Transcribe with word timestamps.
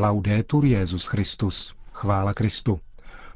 Laudetur 0.00 0.64
Jezus 0.64 1.06
Christus. 1.06 1.74
Chvála 1.92 2.34
Kristu. 2.34 2.80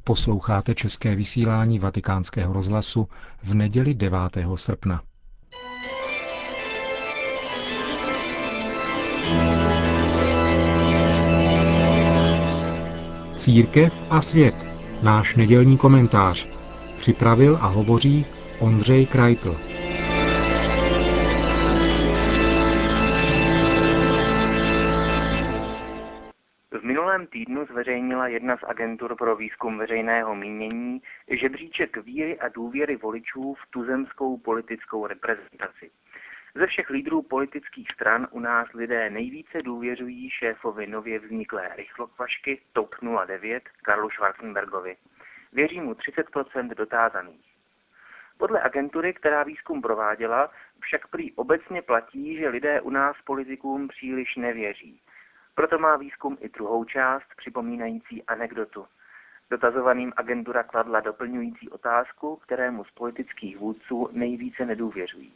Posloucháte 0.04 0.74
české 0.74 1.14
vysílání 1.14 1.78
Vatikánského 1.78 2.52
rozhlasu 2.52 3.08
v 3.42 3.54
neděli 3.54 3.94
9. 3.94 4.18
srpna. 4.54 5.02
Církev 13.36 13.94
a 14.10 14.20
svět. 14.20 14.54
Náš 15.02 15.36
nedělní 15.36 15.78
komentář. 15.78 16.48
Připravil 16.96 17.58
a 17.60 17.66
hovoří 17.66 18.26
Ondřej 18.58 19.06
Krajtl. 19.06 19.56
Minulém 27.12 27.26
týdnu 27.26 27.66
zveřejnila 27.66 28.28
jedna 28.28 28.56
z 28.56 28.64
agentur 28.66 29.16
pro 29.16 29.36
výzkum 29.36 29.78
veřejného 29.78 30.34
mínění 30.34 31.02
žebříček 31.28 31.96
víry 31.96 32.40
a 32.40 32.48
důvěry 32.48 32.96
voličů 32.96 33.54
v 33.54 33.70
tuzemskou 33.70 34.38
politickou 34.38 35.06
reprezentaci. 35.06 35.90
Ze 36.54 36.66
všech 36.66 36.90
lídrů 36.90 37.22
politických 37.22 37.88
stran 37.90 38.28
u 38.30 38.40
nás 38.40 38.72
lidé 38.74 39.10
nejvíce 39.10 39.58
důvěřují 39.64 40.30
šéfovi 40.30 40.86
nově 40.86 41.18
vzniklé 41.18 41.70
rychlokvašky 41.76 42.60
TOP 42.72 42.94
09 43.26 43.62
Karlu 43.82 44.10
Schwarzenbergovi. 44.10 44.96
Věří 45.52 45.80
mu 45.80 45.92
30% 45.92 46.74
dotázaných. 46.74 47.46
Podle 48.38 48.62
agentury, 48.62 49.14
která 49.14 49.42
výzkum 49.42 49.82
prováděla, 49.82 50.50
však 50.80 51.08
prý 51.08 51.32
obecně 51.32 51.82
platí, 51.82 52.36
že 52.36 52.48
lidé 52.48 52.80
u 52.80 52.90
nás 52.90 53.16
politikům 53.24 53.88
příliš 53.88 54.36
nevěří. 54.36 55.00
Proto 55.54 55.78
má 55.78 55.96
výzkum 55.96 56.38
i 56.40 56.48
druhou 56.48 56.84
část, 56.84 57.26
připomínající 57.36 58.22
anekdotu. 58.22 58.86
Dotazovaným 59.50 60.12
agentura 60.16 60.62
kladla 60.62 61.00
doplňující 61.00 61.68
otázku, 61.68 62.36
kterému 62.36 62.84
z 62.84 62.90
politických 62.90 63.58
vůdců 63.58 64.08
nejvíce 64.12 64.66
nedůvěřují. 64.66 65.32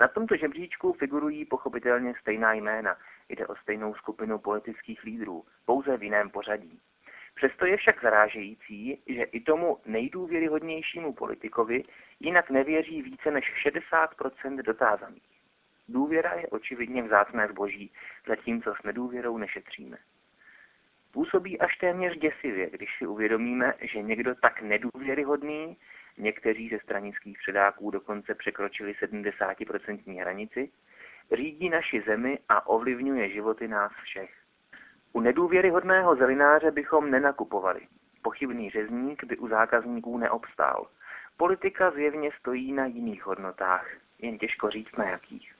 Na 0.00 0.08
tomto 0.08 0.36
žebříčku 0.36 0.92
figurují 0.92 1.44
pochopitelně 1.44 2.14
stejná 2.20 2.52
jména. 2.52 2.96
Jde 3.28 3.46
o 3.46 3.56
stejnou 3.56 3.94
skupinu 3.94 4.38
politických 4.38 5.02
lídrů, 5.02 5.44
pouze 5.64 5.96
v 5.96 6.02
jiném 6.02 6.30
pořadí. 6.30 6.80
Přesto 7.34 7.66
je 7.66 7.76
však 7.76 8.02
zarážející, 8.02 9.02
že 9.06 9.22
i 9.22 9.40
tomu 9.40 9.78
nejdůvěryhodnějšímu 9.86 11.12
politikovi 11.12 11.84
jinak 12.20 12.50
nevěří 12.50 13.02
více 13.02 13.30
než 13.30 13.66
60% 13.66 14.62
dotázaných. 14.62 15.37
Důvěra 15.88 16.34
je 16.34 16.46
očividně 16.46 17.02
vzácné 17.02 17.48
zboží, 17.48 17.92
zatímco 18.26 18.74
s 18.74 18.82
nedůvěrou 18.82 19.38
nešetříme. 19.38 19.98
Působí 21.12 21.60
až 21.60 21.76
téměř 21.76 22.18
děsivě, 22.18 22.70
když 22.70 22.98
si 22.98 23.06
uvědomíme, 23.06 23.74
že 23.80 24.02
někdo 24.02 24.34
tak 24.34 24.62
nedůvěryhodný, 24.62 25.76
někteří 26.18 26.68
ze 26.68 26.78
stranických 26.78 27.38
předáků 27.38 27.90
dokonce 27.90 28.34
překročili 28.34 28.92
70% 28.92 30.20
hranici, 30.20 30.70
řídí 31.36 31.68
naši 31.68 32.02
zemi 32.06 32.38
a 32.48 32.66
ovlivňuje 32.66 33.30
životy 33.30 33.68
nás 33.68 33.92
všech. 34.02 34.30
U 35.12 35.20
nedůvěryhodného 35.20 36.16
zelináře 36.16 36.70
bychom 36.70 37.10
nenakupovali. 37.10 37.80
Pochybný 38.22 38.70
řezník 38.70 39.24
by 39.24 39.36
u 39.36 39.48
zákazníků 39.48 40.18
neobstál. 40.18 40.88
Politika 41.36 41.90
zjevně 41.90 42.30
stojí 42.38 42.72
na 42.72 42.86
jiných 42.86 43.26
hodnotách, 43.26 43.90
jen 44.18 44.38
těžko 44.38 44.70
říct 44.70 44.96
na 44.96 45.08
jakých. 45.08 45.57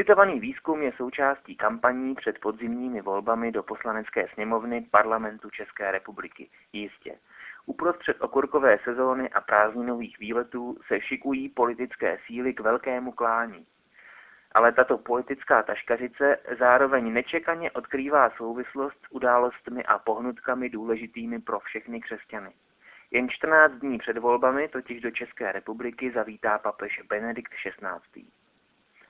Citovaný 0.00 0.40
výzkum 0.40 0.82
je 0.82 0.92
součástí 0.96 1.56
kampaní 1.56 2.14
před 2.14 2.38
podzimními 2.38 3.00
volbami 3.02 3.52
do 3.52 3.62
poslanecké 3.62 4.28
sněmovny 4.34 4.86
parlamentu 4.90 5.50
České 5.50 5.90
republiky. 5.90 6.50
Jistě. 6.72 7.18
Uprostřed 7.66 8.16
okurkové 8.20 8.78
sezóny 8.84 9.30
a 9.30 9.40
prázdninových 9.40 10.18
výletů 10.18 10.78
se 10.86 11.00
šikují 11.00 11.48
politické 11.48 12.18
síly 12.26 12.54
k 12.54 12.60
velkému 12.60 13.12
klání. 13.12 13.66
Ale 14.52 14.72
tato 14.72 14.98
politická 14.98 15.62
taškařice 15.62 16.38
zároveň 16.58 17.12
nečekaně 17.12 17.70
odkrývá 17.70 18.30
souvislost 18.30 18.96
s 19.06 19.10
událostmi 19.10 19.84
a 19.84 19.98
pohnutkami 19.98 20.68
důležitými 20.68 21.40
pro 21.40 21.60
všechny 21.60 22.00
křesťany. 22.00 22.50
Jen 23.10 23.28
14 23.28 23.72
dní 23.72 23.98
před 23.98 24.18
volbami 24.18 24.68
totiž 24.68 25.00
do 25.00 25.10
České 25.10 25.52
republiky 25.52 26.12
zavítá 26.14 26.58
papež 26.58 27.02
Benedikt 27.08 27.52
XVI. 27.52 28.39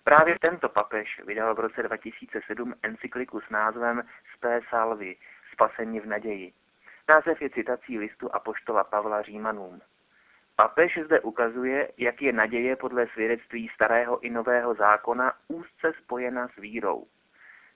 Právě 0.05 0.39
tento 0.41 0.69
papež 0.69 1.21
vydal 1.27 1.55
v 1.55 1.61
roce 1.61 1.83
2007 1.83 2.75
encykliku 2.83 3.41
s 3.41 3.51
názvem 3.51 4.03
Spé 4.37 4.61
salvi, 4.69 5.17
spasení 5.53 6.01
v 6.01 6.07
naději. 6.07 6.53
Název 7.09 7.43
je 7.43 7.51
citací 7.51 7.99
listu 7.99 8.35
apoštola 8.35 8.85
Pavla 8.85 9.23
Římanům. 9.23 9.81
Papež 10.57 10.99
zde 11.05 11.21
ukazuje, 11.21 11.89
jak 11.99 12.23
je 12.23 12.33
naděje 12.33 12.77
podle 12.77 13.07
svědectví 13.07 13.71
starého 13.75 14.21
i 14.21 14.31
nového 14.31 14.75
zákona 14.75 15.33
úzce 15.49 15.93
spojena 16.03 16.49
s 16.49 16.57
vírou. 16.57 17.07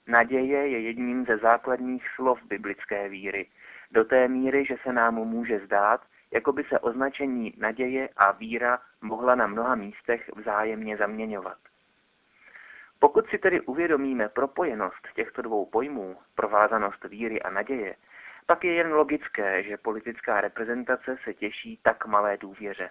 Naděje 0.06 0.68
je 0.68 0.80
jedním 0.80 1.26
ze 1.26 1.36
základních 1.36 2.08
slov 2.14 2.38
biblické 2.44 3.08
víry, 3.08 3.46
do 3.90 4.04
té 4.04 4.28
míry, 4.28 4.64
že 4.64 4.76
se 4.82 4.92
nám 4.92 5.14
může 5.14 5.58
zdát, 5.58 6.00
jako 6.30 6.52
by 6.52 6.64
se 6.64 6.78
označení 6.78 7.54
naděje 7.56 8.08
a 8.16 8.32
víra 8.32 8.78
mohla 9.00 9.34
na 9.34 9.46
mnoha 9.46 9.74
místech 9.74 10.30
vzájemně 10.36 10.96
zaměňovat. 10.96 11.58
Pokud 13.04 13.28
si 13.30 13.38
tedy 13.38 13.60
uvědomíme 13.60 14.28
propojenost 14.28 15.08
těchto 15.14 15.42
dvou 15.42 15.66
pojmů, 15.66 16.16
provázanost 16.34 17.04
víry 17.04 17.42
a 17.42 17.50
naděje, 17.50 17.96
pak 18.46 18.64
je 18.64 18.74
jen 18.74 18.92
logické, 18.92 19.62
že 19.62 19.76
politická 19.76 20.40
reprezentace 20.40 21.16
se 21.24 21.34
těší 21.34 21.78
tak 21.82 22.06
malé 22.06 22.36
důvěře. 22.36 22.90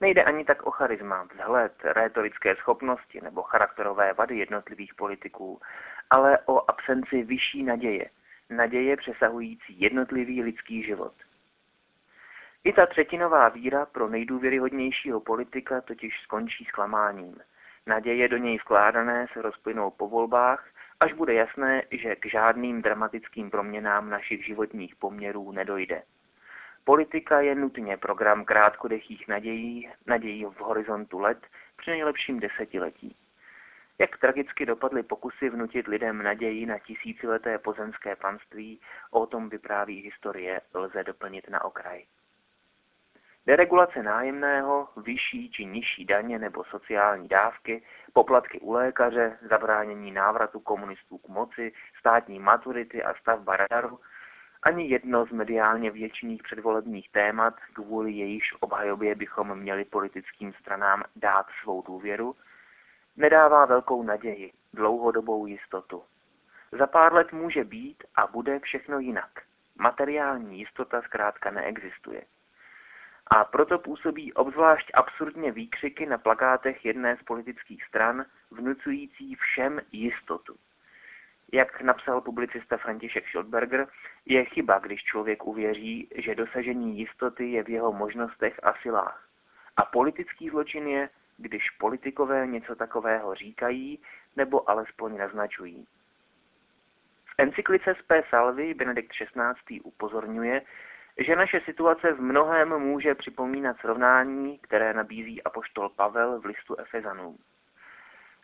Nejde 0.00 0.24
ani 0.24 0.44
tak 0.44 0.62
o 0.62 0.70
charisma, 0.70 1.22
vzhled, 1.22 1.72
rétorické 1.84 2.56
schopnosti 2.56 3.20
nebo 3.20 3.42
charakterové 3.42 4.12
vady 4.12 4.38
jednotlivých 4.38 4.94
politiků, 4.94 5.60
ale 6.10 6.38
o 6.46 6.70
absenci 6.70 7.22
vyšší 7.22 7.62
naděje, 7.62 8.10
naděje 8.50 8.96
přesahující 8.96 9.80
jednotlivý 9.80 10.42
lidský 10.42 10.82
život. 10.82 11.14
I 12.64 12.72
ta 12.72 12.86
třetinová 12.86 13.48
víra 13.48 13.86
pro 13.86 14.08
nejdůvěryhodnějšího 14.08 15.20
politika 15.20 15.80
totiž 15.80 16.20
skončí 16.20 16.64
zklamáním– 16.64 17.40
Naděje 17.88 18.28
do 18.28 18.36
něj 18.36 18.56
vkládané 18.56 19.26
se 19.32 19.42
rozplynou 19.42 19.90
po 19.90 20.08
volbách, 20.08 20.68
až 21.00 21.12
bude 21.12 21.34
jasné, 21.34 21.82
že 21.90 22.16
k 22.16 22.26
žádným 22.26 22.82
dramatickým 22.82 23.50
proměnám 23.50 24.10
našich 24.10 24.46
životních 24.46 24.96
poměrů 24.96 25.52
nedojde. 25.52 26.02
Politika 26.84 27.40
je 27.40 27.54
nutně 27.54 27.96
program 27.96 28.44
krátkodechých 28.44 29.28
nadějí, 29.28 29.90
nadějí 30.06 30.44
v 30.44 30.60
horizontu 30.60 31.18
let, 31.18 31.46
při 31.76 31.90
nejlepším 31.90 32.40
desetiletí. 32.40 33.16
Jak 33.98 34.18
tragicky 34.18 34.66
dopadly 34.66 35.02
pokusy 35.02 35.50
vnutit 35.50 35.86
lidem 35.86 36.22
naději 36.22 36.66
na 36.66 36.78
tisícileté 36.78 37.58
pozemské 37.58 38.16
panství, 38.16 38.80
o 39.10 39.26
tom 39.26 39.48
vypráví 39.48 40.00
historie, 40.00 40.60
lze 40.74 41.04
doplnit 41.04 41.50
na 41.50 41.64
okraj. 41.64 42.04
Deregulace 43.48 44.02
nájemného, 44.02 44.88
vyšší 44.96 45.50
či 45.50 45.64
nižší 45.64 46.04
daně 46.04 46.38
nebo 46.38 46.64
sociální 46.64 47.28
dávky, 47.28 47.82
poplatky 48.12 48.60
u 48.60 48.72
lékaře, 48.72 49.38
zabránění 49.50 50.12
návratu 50.12 50.60
komunistů 50.60 51.18
k 51.18 51.28
moci, 51.28 51.72
státní 51.98 52.38
maturity 52.38 53.02
a 53.02 53.14
stavba 53.14 53.56
radaru, 53.56 54.00
ani 54.62 54.88
jedno 54.88 55.26
z 55.26 55.30
mediálně 55.30 55.90
většiných 55.90 56.42
předvolebních 56.42 57.10
témat, 57.12 57.54
kvůli 57.72 58.12
jejíž 58.12 58.54
obhajobě 58.60 59.14
bychom 59.14 59.58
měli 59.58 59.84
politickým 59.84 60.52
stranám 60.52 61.02
dát 61.16 61.46
svou 61.62 61.82
důvěru, 61.82 62.36
nedává 63.16 63.66
velkou 63.66 64.02
naději, 64.02 64.52
dlouhodobou 64.72 65.46
jistotu. 65.46 66.04
Za 66.72 66.86
pár 66.86 67.14
let 67.14 67.32
může 67.32 67.64
být 67.64 68.04
a 68.14 68.26
bude 68.26 68.58
všechno 68.58 68.98
jinak. 68.98 69.30
Materiální 69.78 70.58
jistota 70.58 71.02
zkrátka 71.02 71.50
neexistuje 71.50 72.22
a 73.30 73.44
proto 73.44 73.78
působí 73.78 74.32
obzvlášť 74.32 74.90
absurdně 74.94 75.52
výkřiky 75.52 76.06
na 76.06 76.18
plakátech 76.18 76.84
jedné 76.84 77.16
z 77.16 77.22
politických 77.22 77.84
stran, 77.84 78.24
vnucující 78.50 79.34
všem 79.34 79.80
jistotu. 79.92 80.56
Jak 81.52 81.82
napsal 81.82 82.20
publicista 82.20 82.76
František 82.76 83.28
Schildberger, 83.28 83.86
je 84.26 84.44
chyba, 84.44 84.78
když 84.78 85.02
člověk 85.04 85.44
uvěří, 85.46 86.08
že 86.16 86.34
dosažení 86.34 86.98
jistoty 86.98 87.50
je 87.50 87.62
v 87.62 87.68
jeho 87.68 87.92
možnostech 87.92 88.60
a 88.62 88.74
silách. 88.82 89.28
A 89.76 89.84
politický 89.84 90.48
zločin 90.48 90.86
je, 90.86 91.08
když 91.36 91.70
politikové 91.70 92.46
něco 92.46 92.76
takového 92.76 93.34
říkají 93.34 93.98
nebo 94.36 94.70
alespoň 94.70 95.18
naznačují. 95.18 95.86
V 97.24 97.34
encyklice 97.38 97.94
Spe 97.94 98.22
Salvi 98.30 98.74
Benedikt 98.74 99.12
XVI. 99.12 99.80
upozorňuje, 99.80 100.62
že 101.18 101.36
naše 101.36 101.60
situace 101.60 102.12
v 102.12 102.20
mnohem 102.20 102.78
může 102.78 103.14
připomínat 103.14 103.76
srovnání, 103.80 104.58
které 104.58 104.94
nabízí 104.94 105.42
apoštol 105.42 105.88
Pavel 105.88 106.40
v 106.40 106.44
listu 106.44 106.76
Efezanům. 106.76 107.38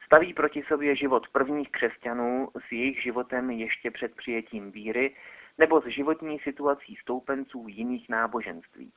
Staví 0.07 0.35
proti 0.35 0.63
sobě 0.63 0.97
život 0.97 1.29
prvních 1.29 1.71
křesťanů 1.71 2.49
s 2.69 2.73
jejich 2.73 3.03
životem 3.03 3.51
ještě 3.51 3.91
před 3.91 4.15
přijetím 4.17 4.71
víry 4.71 5.17
nebo 5.59 5.81
s 5.81 5.87
životní 5.87 6.39
situací 6.39 6.97
stoupenců 6.97 7.65
jiných 7.69 8.09
náboženství. 8.09 8.93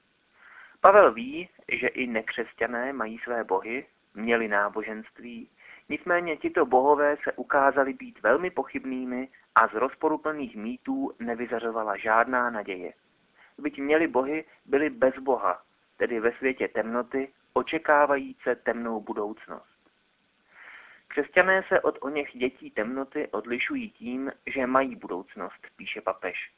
Pavel 0.82 1.14
ví, 1.14 1.50
že 1.72 1.88
i 1.88 2.08
nekřesťané 2.08 2.94
mají 2.94 3.18
své 3.18 3.44
bohy, 3.44 3.86
měli 4.14 4.48
náboženství, 4.48 5.50
nicméně 5.90 6.38
tito 6.38 6.66
bohové 6.66 7.18
se 7.24 7.32
ukázali 7.32 7.94
být 7.94 8.22
velmi 8.22 8.50
pochybnými 8.50 9.30
a 9.56 9.68
z 9.68 9.74
rozporuplných 9.74 10.56
mýtů 10.56 11.12
nevyzařovala 11.20 11.98
žádná 11.98 12.50
naděje. 12.50 12.94
Byť 13.58 13.80
měli 13.80 14.08
bohy, 14.08 14.46
byli 14.66 14.90
bez 14.90 15.16
boha, 15.20 15.62
tedy 15.98 16.20
ve 16.20 16.32
světě 16.32 16.68
temnoty, 16.68 17.34
očekávajíce 17.54 18.56
temnou 18.56 19.02
budoucnost. 19.02 19.78
Křesťané 21.08 21.64
se 21.68 21.82
od 21.82 21.98
o 22.02 22.10
něch 22.10 22.38
dětí 22.38 22.72
temnoty 22.72 23.28
odlišují 23.28 23.90
tím, 23.90 24.32
že 24.46 24.68
mají 24.68 24.96
budoucnost, 24.96 25.68
píše 25.76 26.02
papež. 26.02 26.52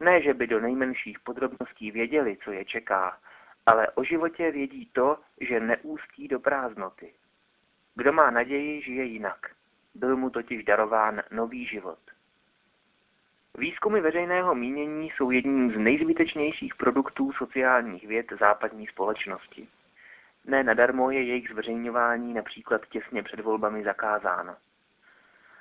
Ne, 0.00 0.22
že 0.22 0.34
by 0.34 0.46
do 0.46 0.60
nejmenších 0.60 1.20
podrobností 1.20 1.90
věděli, 1.90 2.38
co 2.44 2.52
je 2.52 2.64
čeká, 2.64 3.18
ale 3.66 3.88
o 3.90 4.04
životě 4.04 4.50
vědí 4.50 4.90
to, 4.92 5.18
že 5.40 5.60
neústí 5.60 6.28
do 6.28 6.40
prázdnoty. 6.40 7.12
Kdo 7.94 8.12
má 8.12 8.30
naději, 8.30 8.82
žije 8.82 9.04
jinak. 9.04 9.50
Byl 9.94 10.16
mu 10.16 10.30
totiž 10.30 10.64
darován 10.64 11.22
nový 11.30 11.66
život. 11.66 11.98
Výzkumy 13.58 14.00
veřejného 14.00 14.54
mínění 14.54 15.10
jsou 15.10 15.30
jedním 15.30 15.72
z 15.72 15.78
nejzbytečnějších 15.78 16.74
produktů 16.74 17.32
sociálních 17.32 18.06
věd 18.06 18.32
západní 18.40 18.86
společnosti. 18.86 19.68
Ne 20.44 20.64
nadarmo 20.64 21.10
je 21.10 21.22
jejich 21.22 21.48
zveřejňování 21.48 22.34
například 22.34 22.86
těsně 22.86 23.22
před 23.22 23.40
volbami 23.40 23.84
zakázáno. 23.84 24.56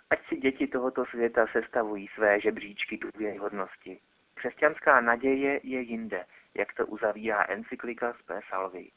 Ať 0.09 0.27
si 0.27 0.37
děti 0.37 0.67
tohoto 0.67 1.05
světa 1.05 1.47
sestavují 1.51 2.07
své 2.07 2.41
žebříčky 2.41 2.97
důvěryhodnosti. 2.97 3.99
Křesťanská 4.33 5.01
naděje 5.01 5.59
je 5.63 5.81
jinde, 5.81 6.25
jak 6.53 6.73
to 6.73 6.85
uzavírá 6.85 7.45
encyklika 7.49 8.13
z 8.13 8.49
Salvy. 8.49 8.87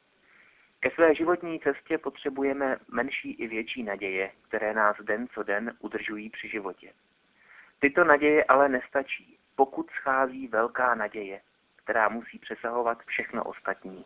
Ke 0.80 0.90
své 0.90 1.14
životní 1.14 1.60
cestě 1.60 1.98
potřebujeme 1.98 2.76
menší 2.88 3.32
i 3.32 3.46
větší 3.46 3.82
naděje, 3.82 4.30
které 4.48 4.74
nás 4.74 4.96
den 5.02 5.28
co 5.34 5.42
den 5.42 5.76
udržují 5.80 6.30
při 6.30 6.48
životě. 6.48 6.92
Tyto 7.80 8.04
naděje 8.04 8.44
ale 8.44 8.68
nestačí, 8.68 9.38
pokud 9.56 9.90
schází 9.90 10.48
velká 10.48 10.94
naděje, 10.94 11.40
která 11.76 12.08
musí 12.08 12.38
přesahovat 12.38 12.98
všechno 13.06 13.44
ostatní. 13.44 14.04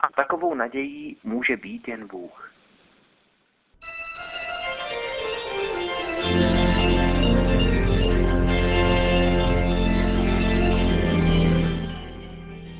A 0.00 0.08
takovou 0.08 0.54
nadějí 0.54 1.16
může 1.24 1.56
být 1.56 1.88
jen 1.88 2.06
Bůh. 2.06 2.52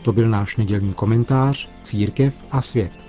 To 0.04 0.12
byl 0.12 0.28
náš 0.28 0.56
nedělní 0.56 0.94
komentář 0.94 1.70
Církev 1.82 2.34
a 2.50 2.60
svět. 2.60 3.07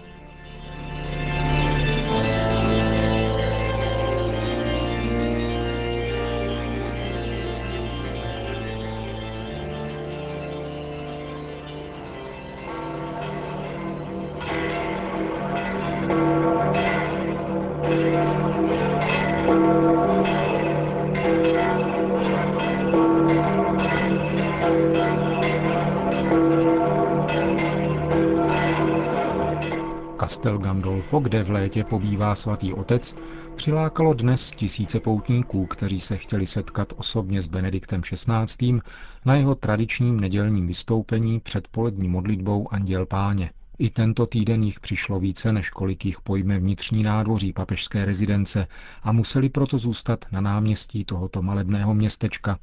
Castel 30.29 30.57
Gandolfo, 30.57 31.19
kde 31.19 31.43
v 31.43 31.49
létě 31.49 31.83
pobývá 31.83 32.35
svatý 32.35 32.73
otec, 32.73 33.15
přilákalo 33.55 34.13
dnes 34.13 34.51
tisíce 34.51 34.99
poutníků, 34.99 35.65
kteří 35.65 35.99
se 35.99 36.17
chtěli 36.17 36.45
setkat 36.45 36.93
osobně 36.97 37.41
s 37.41 37.47
Benediktem 37.47 38.01
XVI. 38.01 38.79
na 39.25 39.35
jeho 39.35 39.55
tradičním 39.55 40.19
nedělním 40.19 40.67
vystoupení 40.67 41.39
před 41.39 41.67
polední 41.67 42.07
modlitbou 42.07 42.73
Anděl 42.73 43.05
Páně. 43.05 43.51
I 43.79 43.89
tento 43.89 44.25
týden 44.25 44.63
jich 44.63 44.79
přišlo 44.79 45.19
více, 45.19 45.53
než 45.53 45.69
kolik 45.69 46.05
jich 46.05 46.21
pojme 46.21 46.59
vnitřní 46.59 47.03
nádvoří 47.03 47.53
papežské 47.53 48.05
rezidence 48.05 48.67
a 49.03 49.11
museli 49.11 49.49
proto 49.49 49.77
zůstat 49.77 50.25
na 50.31 50.41
náměstí 50.41 51.05
tohoto 51.05 51.41
malebného 51.41 51.93
městečka, 51.93 52.59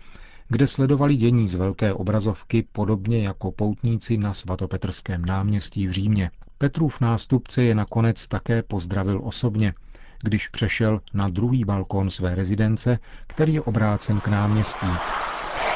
kde 0.49 0.67
sledovali 0.67 1.17
dění 1.17 1.49
z 1.49 1.55
velké 1.55 1.95
obrazovky 1.95 2.67
podobně 2.73 3.23
jako 3.23 3.53
poutníci 3.53 4.17
na 4.17 4.33
svatopetrském 4.35 5.25
náměstí 5.25 5.87
v 5.87 5.91
Římě. 5.91 6.31
Petrův 6.59 7.01
nástupce 7.01 7.63
je 7.63 7.75
nakonec 7.75 8.29
také 8.29 8.63
pozdravil 8.63 9.21
osobně, 9.25 9.75
když 10.23 10.49
přešel 10.49 11.01
na 11.15 11.29
druhý 11.29 11.65
balkón 11.65 12.11
své 12.11 12.35
rezidence, 12.35 12.99
který 13.27 13.55
je 13.55 13.61
obrácen 13.61 14.21
k 14.21 14.29
náměstí. 14.29 14.87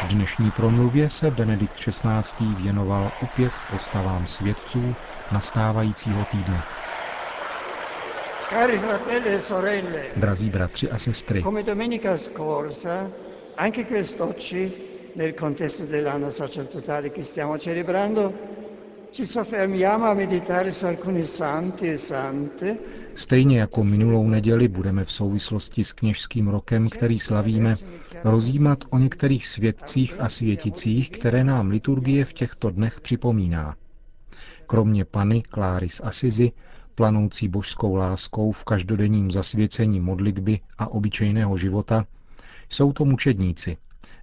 V 0.02 0.06
dnešní 0.06 0.50
promluvě 0.50 1.08
se 1.08 1.30
Benedikt 1.30 1.76
XVI. 1.76 2.54
věnoval 2.54 3.10
opět 3.22 3.52
postavám 3.70 4.26
svědců 4.26 4.94
nastávajícího 5.32 6.24
týdne. 6.24 6.62
E 8.52 10.12
Drazí 10.16 10.50
bratři 10.50 10.90
a 10.90 10.98
sestry, 10.98 11.42
anche 13.56 13.84
quest'oggi, 13.84 14.72
nel 15.16 15.32
contesto 15.32 15.84
dell'anno 15.84 16.30
sacerdotale 16.30 17.10
che 17.10 17.22
stiamo 17.22 17.58
celebrando, 17.58 18.32
ci 19.10 19.26
soffermiamo 19.26 20.06
a 20.06 20.14
meditare 20.14 20.70
su 20.70 20.86
alcuni 20.86 21.24
santi 21.24 21.88
e 21.88 21.96
sante, 21.96 22.78
Stejně 23.14 23.60
jako 23.60 23.84
minulou 23.84 24.28
neděli 24.28 24.68
budeme 24.68 25.04
v 25.04 25.12
souvislosti 25.12 25.84
s 25.84 25.92
kněžským 25.92 26.48
rokem, 26.48 26.88
který 26.88 27.18
slavíme, 27.18 27.74
rozjímat 28.24 28.84
o 28.90 28.98
některých 28.98 29.46
svědcích 29.46 30.20
a 30.20 30.28
světicích, 30.28 31.10
které 31.10 31.44
nám 31.44 31.70
liturgie 31.70 32.24
v 32.24 32.32
těchto 32.32 32.70
dnech 32.70 33.00
připomíná. 33.00 33.76
Kromě 34.66 35.04
Pany 35.04 35.42
Kláry 35.42 35.88
z 35.88 36.00
Asizi, 36.04 36.52
planoucí 36.94 37.48
božskou 37.48 37.94
láskou 37.94 38.52
v 38.52 38.64
každodenním 38.64 39.30
zasvěcení 39.30 40.00
modlitby 40.00 40.60
a 40.78 40.86
obyčejného 40.88 41.56
života, 41.56 42.06
jsou 42.68 42.92
to 42.92 43.04
mučedníci, 43.04 43.76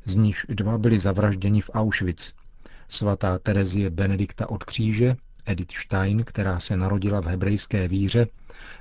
z 0.05 0.15
nichž 0.15 0.45
dva 0.49 0.77
byli 0.77 0.99
zavražděni 0.99 1.61
v 1.61 1.69
Auschwitz– 1.73 2.33
Svatá 2.89 3.39
Terezie 3.39 3.89
Benedikta 3.89 4.49
od 4.49 4.63
kříže, 4.63 5.15
Edith 5.45 5.73
Stein, 5.73 6.23
která 6.23 6.59
se 6.59 6.77
narodila 6.77 7.21
v 7.21 7.25
hebrejské 7.25 7.87
víře, 7.87 8.27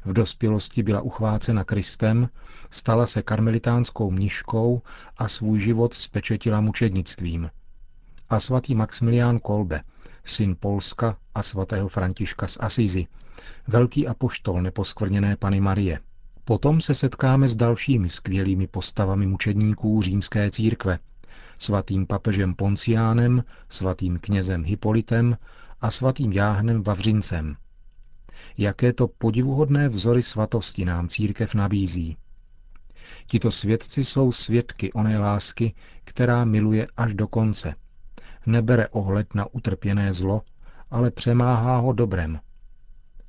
v 0.05 0.13
dospělosti 0.13 0.83
byla 0.83 1.01
uchvácena 1.01 1.65
Kristem, 1.65 2.29
stala 2.71 3.07
se 3.07 3.23
karmelitánskou 3.23 4.11
mniškou 4.11 4.83
a 5.17 5.29
svůj 5.29 5.61
život 5.61 5.95
spečetila 5.95 6.61
mučednictvím. 6.61 7.51
A 8.31 8.41
svatý 8.41 8.75
Maximilián 8.75 9.39
Kolbe, 9.39 9.83
syn 10.25 10.57
Polska 10.61 11.17
a 11.35 11.43
svatého 11.43 11.89
Františka 11.89 12.47
z 12.49 12.59
Asizi, 12.61 13.07
velký 13.69 14.09
apoštol 14.09 14.63
neposkvrněné 14.63 15.37
Pany 15.37 15.61
Marie. 15.61 16.01
Potom 16.45 16.81
se 16.81 16.95
setkáme 16.95 17.49
s 17.49 17.57
dalšími 17.57 18.11
skvělými 18.11 18.67
postavami 18.67 19.27
mučedníků 19.27 20.03
římské 20.03 20.51
církve, 20.51 20.99
svatým 21.59 22.07
papežem 22.07 22.55
Ponciánem, 22.55 23.45
svatým 23.69 24.19
knězem 24.19 24.65
Hipolitem 24.65 25.37
a 25.81 25.91
svatým 25.91 26.33
Jáhnem 26.33 26.83
Vavřincem. 26.83 27.57
Jaké 28.59 28.93
to 28.93 29.09
podivuhodné 29.09 29.89
vzory 29.89 30.23
svatosti 30.23 30.85
nám 30.85 31.09
církev 31.09 31.55
nabízí. 31.55 32.17
Tito 33.27 33.51
svědci 33.51 34.05
jsou 34.05 34.33
svědky 34.33 34.93
oné 34.93 35.19
lásky, 35.19 35.75
která 36.05 36.45
miluje 36.45 36.87
až 36.97 37.15
do 37.15 37.29
konce. 37.29 37.75
Nebere 38.47 38.89
ohled 38.89 39.35
na 39.35 39.47
utrpěné 39.55 40.13
zlo, 40.13 40.43
ale 40.91 41.11
přemáhá 41.11 41.79
ho 41.79 41.93
dobrem. 41.93 42.41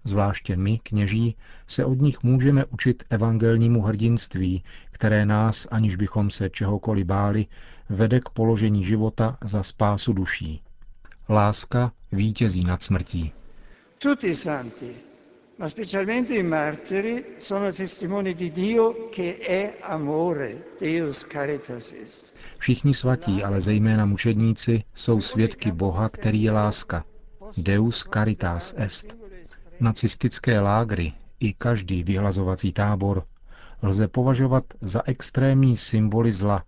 Zvláště 0.08 0.56
my, 0.56 0.80
kněží, 0.84 1.36
se 1.68 1.86
od 1.86 2.02
nich 2.02 2.24
můžeme 2.24 2.66
učit 2.66 3.04
evangelnímu 3.10 3.82
hrdinství, 3.82 4.64
které 4.92 5.26
nás, 5.26 5.68
aniž 5.72 5.96
bychom 5.96 6.30
se 6.30 6.50
čehokoliv 6.50 7.06
báli, 7.06 7.46
vede 7.90 8.20
k 8.20 8.30
položení 8.30 8.84
života 8.84 9.38
za 9.44 9.64
spásu 9.64 10.14
duší. 10.14 10.62
Láska 11.30 11.92
vítězí 12.12 12.64
nad 12.64 12.84
smrtí. 12.84 13.32
Tutti 13.98 14.36
santi, 14.36 14.96
ma 15.58 15.70
specialmente 15.70 16.36
i 16.36 16.44
martiri, 16.44 17.26
sono 17.40 17.72
testimoni 17.72 18.34
di 18.34 18.52
Dio 18.52 18.94
che 19.10 19.36
è 19.48 19.74
amore, 19.82 20.56
Deus 20.80 21.26
caritas 21.34 21.92
est. 21.92 22.34
Všichni 22.58 22.94
svatí, 22.94 23.44
ale 23.44 23.62
zejména 23.62 24.06
mučedníci, 24.06 24.84
jsou 24.96 25.22
svědky 25.22 25.72
Boha, 25.72 26.10
který 26.10 26.44
je 26.44 26.52
láska. 26.52 27.06
Deus 27.58 28.08
caritas 28.14 28.74
est. 28.78 29.26
Nacistické 29.79 30.60
lágry 30.60 31.13
i 31.39 31.53
každý 31.53 32.03
vyhlazovací 32.03 32.74
tábor 32.74 33.24
lze 33.81 34.07
považovat 34.07 34.63
za 34.81 35.01
extrémní 35.05 35.77
symboly 35.77 36.31
zla, 36.31 36.63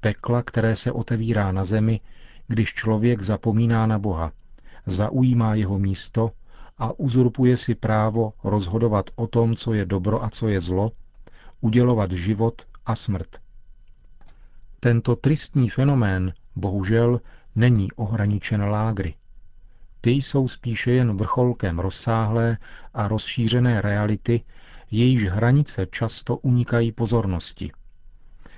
pekla, 0.00 0.42
které 0.42 0.76
se 0.76 0.92
otevírá 0.92 1.52
na 1.52 1.64
zemi, 1.64 2.00
když 2.48 2.74
člověk 2.74 3.22
zapomíná 3.22 3.86
na 3.86 3.98
Boha, 3.98 4.32
zaujímá 4.86 5.54
jeho 5.54 5.78
místo 5.78 6.30
a 6.78 6.98
uzurpuje 6.98 7.56
si 7.56 7.74
právo 7.74 8.32
rozhodovat 8.44 9.10
o 9.16 9.26
tom, 9.26 9.56
co 9.56 9.74
je 9.74 9.84
dobro 9.84 10.24
a 10.24 10.30
co 10.30 10.48
je 10.48 10.60
zlo, 10.60 10.92
udělovat 11.60 12.12
život 12.12 12.62
a 12.86 12.94
smrt. 12.94 13.38
Tento 14.80 15.16
tristní 15.16 15.68
fenomén 15.68 16.32
bohužel 16.56 17.20
není 17.54 17.92
ohraničen 17.92 18.62
lágry. 18.62 19.14
Ty 20.04 20.10
jsou 20.10 20.48
spíše 20.48 20.92
jen 20.92 21.16
vrcholkem 21.16 21.78
rozsáhlé 21.78 22.58
a 22.94 23.08
rozšířené 23.08 23.80
reality, 23.80 24.40
jejíž 24.90 25.24
hranice 25.24 25.86
často 25.90 26.36
unikají 26.36 26.92
pozornosti. 26.92 27.72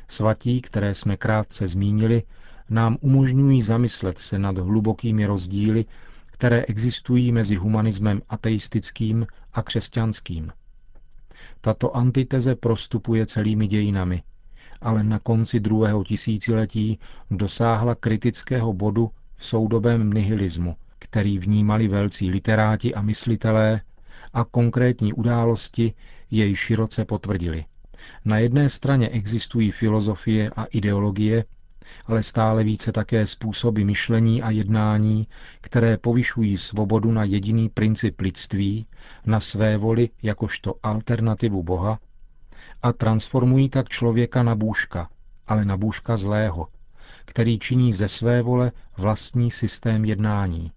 Svatí, 0.09 0.61
které 0.61 0.95
jsme 0.95 1.17
krátce 1.17 1.67
zmínili, 1.67 2.23
nám 2.71 2.97
umožňují 3.01 3.63
zamyslet 3.63 4.19
se 4.19 4.39
nad 4.39 4.59
hlubokými 4.59 5.27
rozdíly, 5.27 5.85
které 6.27 6.63
existují 6.63 7.33
mezi 7.33 7.57
humanismem 7.57 8.23
ateistickým 8.29 9.27
a 9.53 9.63
křesťanským. 9.63 10.53
Tato 11.61 11.97
antiteze 11.97 12.55
prostupuje 12.55 13.27
celými 13.27 13.67
dějinami, 13.67 14.23
ale 14.81 15.05
na 15.05 15.19
konci 15.19 15.61
druhého 15.61 16.05
tisíciletí 16.05 16.99
dosáhla 17.31 17.95
kritického 17.95 18.73
bodu 18.73 19.11
v 19.35 19.47
soudobém 19.47 20.13
nihilismu, 20.13 20.77
který 21.15 21.39
vnímali 21.39 21.89
velcí 21.89 22.31
literáti 22.31 22.95
a 22.95 23.03
myslitelé 23.03 23.81
a 24.33 24.45
konkrétní 24.45 25.13
události 25.13 25.95
jej 26.31 26.57
široce 26.57 27.05
potvrdili. 27.05 27.65
Na 28.25 28.39
jedné 28.39 28.69
straně 28.69 29.09
existují 29.09 29.71
filozofie 29.71 30.51
a 30.57 30.65
ideologie, 30.65 31.45
ale 32.07 32.23
stále 32.23 32.65
více 32.65 32.93
také 32.93 33.27
způsoby 33.27 33.85
myšlení 33.85 34.43
a 34.43 34.51
jednání, 34.51 35.27
které 35.61 35.97
povyšují 35.99 36.57
svobodu 36.59 37.13
na 37.13 37.25
jediný 37.25 37.69
princip 37.69 38.21
lidství, 38.21 38.87
na 39.27 39.41
své 39.41 39.77
voli 39.77 40.11
jakožto 40.23 40.75
alternativu 40.83 41.63
Boha 41.63 41.99
a 42.83 42.93
transformují 42.93 43.69
tak 43.69 43.89
člověka 43.89 44.43
na 44.43 44.55
bůžka, 44.55 45.09
ale 45.47 45.65
na 45.65 45.77
bůžka 45.77 46.17
zlého, 46.17 46.67
který 47.25 47.59
činí 47.59 47.93
ze 47.93 48.09
své 48.09 48.43
vole 48.43 48.73
vlastní 48.97 49.51
systém 49.51 50.05
jednání. 50.05 50.73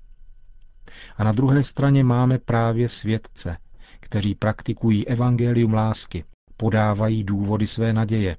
A 1.18 1.24
na 1.24 1.32
druhé 1.32 1.64
straně 1.64 2.04
máme 2.04 2.38
právě 2.40 2.90
světce, 2.90 3.58
kteří 4.00 4.36
praktikují 4.36 5.08
evangelium 5.08 5.74
lásky, 5.74 6.24
podávají 6.58 7.24
důvody 7.24 7.68
své 7.68 7.94
naděje, 7.94 8.38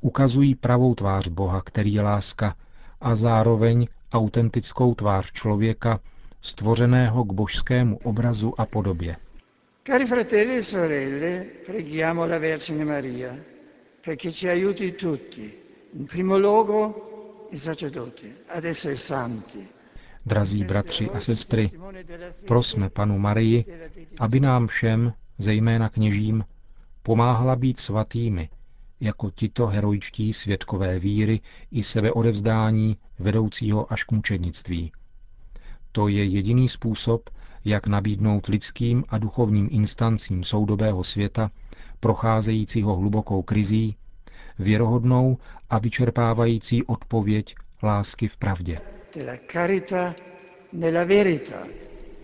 ukazují 0.00 0.54
pravou 0.54 0.94
tvář 0.94 1.28
Boha, 1.28 1.62
který 1.62 1.92
je 1.94 2.02
láska, 2.02 2.54
a 3.00 3.14
zároveň 3.14 3.86
autentickou 4.12 4.94
tvář 4.94 5.32
člověka, 5.32 6.00
stvořeného 6.40 7.24
k 7.24 7.32
božskému 7.32 7.98
obrazu 7.98 8.60
a 8.60 8.66
podobě. 8.66 9.16
Cari 9.86 10.06
fratelli 10.06 10.56
e 10.58 10.62
sorelle, 10.62 11.44
preghiamo 11.66 12.26
la 12.26 12.38
Vergine 12.38 12.84
Maria 12.84 13.36
perché 14.04 14.30
ci 14.30 14.48
aiuti 14.48 14.94
tutti, 14.94 15.62
in 15.92 16.04
primo 16.04 16.36
luogo 16.36 17.46
i 17.50 17.56
sacerdoti, 17.56 18.34
ad 18.48 18.64
essere 18.64 18.96
santi. 18.96 19.66
Drazí 20.26 20.64
bratři 20.64 21.10
a 21.10 21.20
sestry, 21.20 21.70
prosme 22.46 22.90
panu 22.90 23.18
Marii, 23.18 23.64
aby 24.18 24.40
nám 24.40 24.66
všem, 24.66 25.12
zejména 25.38 25.88
kněžím, 25.88 26.44
pomáhala 27.02 27.56
být 27.56 27.80
svatými, 27.80 28.48
jako 29.00 29.30
tito 29.30 29.66
heroičtí 29.66 30.32
světkové 30.32 30.98
víry 30.98 31.40
i 31.70 31.82
sebeodevzdání 31.82 32.96
vedoucího 33.18 33.92
až 33.92 34.04
k 34.04 34.12
mučednictví. 34.12 34.92
To 35.92 36.08
je 36.08 36.24
jediný 36.24 36.68
způsob, 36.68 37.30
jak 37.64 37.86
nabídnout 37.86 38.46
lidským 38.46 39.04
a 39.08 39.18
duchovním 39.18 39.68
instancím 39.70 40.44
soudobého 40.44 41.04
světa, 41.04 41.50
procházejícího 42.00 42.96
hlubokou 42.96 43.42
krizí, 43.42 43.96
věrohodnou 44.58 45.38
a 45.70 45.78
vyčerpávající 45.78 46.82
odpověď 46.82 47.54
lásky 47.82 48.28
v 48.28 48.36
pravdě. 48.36 48.80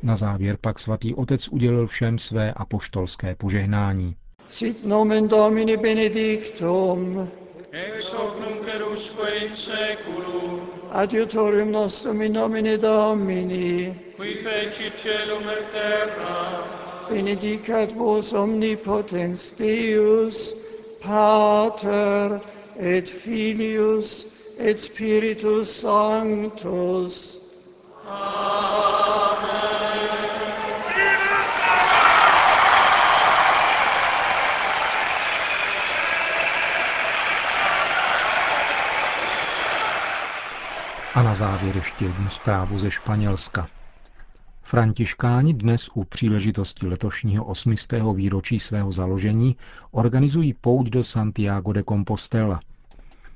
Na 0.02 0.16
závěr 0.16 0.56
pak 0.60 0.78
svatý 0.78 1.14
otec 1.14 1.48
udělil 1.48 1.86
všem 1.86 2.18
své 2.18 2.52
apoštolské 2.52 3.34
požehnání. 3.34 4.16
Sit 4.46 4.84
nomen 4.84 5.28
Domini 5.28 5.76
benedictum. 5.76 7.28
Ex 7.72 8.14
hoc 8.14 8.38
nunc 8.38 8.68
erusque 8.74 9.28
in 9.28 9.56
seculum. 9.56 10.60
Adiutorium 10.90 11.72
nostrum 11.72 12.22
in 12.22 12.32
nomine 12.32 12.78
Domini. 12.78 13.94
Qui 14.16 14.34
feci 14.34 14.90
celum 14.90 15.48
et 15.48 15.64
terra. 15.72 16.64
Benedicat 17.10 17.92
vos 17.92 18.32
omnipotens 18.32 19.52
Deus, 19.52 20.54
Pater 21.02 22.40
et 22.76 23.08
Filius 23.08 24.39
et 24.60 24.78
Spiritus 24.78 25.70
Sanctus. 25.80 27.40
A 41.14 41.22
na 41.22 41.34
závěr 41.34 41.76
ještě 41.76 42.04
jednu 42.04 42.28
zprávu 42.28 42.78
ze 42.78 42.90
Španělska. 42.90 43.68
Františkáni 44.62 45.54
dnes 45.54 45.88
u 45.94 46.04
příležitosti 46.04 46.86
letošního 46.86 47.44
osmistého 47.44 48.14
výročí 48.14 48.58
svého 48.58 48.92
založení 48.92 49.56
organizují 49.90 50.54
pouť 50.54 50.88
do 50.88 51.04
Santiago 51.04 51.72
de 51.72 51.84
Compostela. 51.84 52.60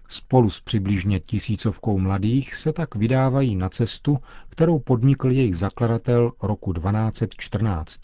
Spolu 0.09 0.51
s 0.51 0.61
přibližně 0.61 1.21
tisícovkou 1.21 1.99
mladých 1.99 2.55
se 2.55 2.73
tak 2.73 2.95
vydávají 2.95 3.57
na 3.57 3.69
cestu, 3.69 4.19
kterou 4.49 4.79
podnikl 4.79 5.31
jejich 5.31 5.57
zakladatel 5.57 6.33
roku 6.43 6.73
1214. 6.73 8.01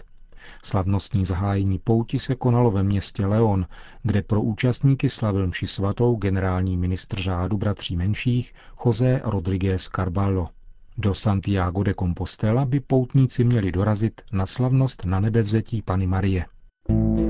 Slavnostní 0.65 1.25
zahájení 1.25 1.79
pouti 1.79 2.19
se 2.19 2.35
konalo 2.35 2.71
ve 2.71 2.83
městě 2.83 3.27
Leon, 3.27 3.67
kde 4.03 4.23
pro 4.23 4.43
účastníky 4.43 5.09
slavil 5.09 5.47
mši 5.47 5.67
svatou 5.67 6.17
generální 6.17 6.77
ministr 6.77 7.21
řádu 7.21 7.57
bratří 7.57 7.97
menších 7.97 8.53
José 8.87 9.21
Rodríguez 9.25 9.89
Carballo. 9.97 10.49
Do 10.99 11.15
Santiago 11.15 11.83
de 11.83 11.95
Compostela 11.95 12.65
by 12.65 12.81
poutníci 12.81 13.45
měli 13.45 13.73
dorazit 13.73 14.21
na 14.33 14.47
slavnost 14.47 15.05
na 15.05 15.21
nebevzetí 15.21 15.83
Pany 15.83 16.07
Marie. 16.07 16.45
Končíme 16.87 17.30